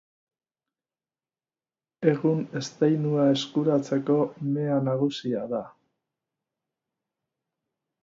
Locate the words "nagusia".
4.91-5.47